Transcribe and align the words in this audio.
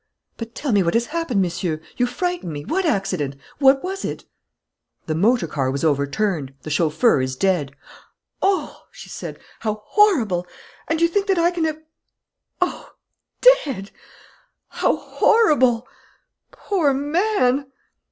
"But 0.35 0.55
tell 0.55 0.71
me 0.71 0.81
what 0.81 0.95
has 0.95 1.05
happened, 1.13 1.43
Monsieur! 1.43 1.79
You 1.95 2.07
frighten 2.07 2.51
me! 2.51 2.65
What 2.65 2.87
accident? 2.87 3.35
What 3.59 3.83
was 3.83 4.03
it?" 4.03 4.25
"The 5.05 5.13
motor 5.13 5.45
car 5.45 5.69
was 5.69 5.83
overturned. 5.83 6.55
The 6.63 6.71
chauffeur 6.71 7.21
is 7.21 7.35
dead." 7.35 7.75
"Oh," 8.41 8.85
she 8.89 9.09
said, 9.09 9.37
"how 9.59 9.83
horrible! 9.85 10.47
And 10.87 10.99
you 10.99 11.07
think 11.07 11.27
that 11.27 11.37
I 11.37 11.51
can 11.51 11.65
have 11.65 11.81
Oh, 12.59 12.93
dead, 13.63 13.91
how 14.69 14.95
horrible! 14.95 15.87
Poor 16.49 16.95
man!" 16.95 17.67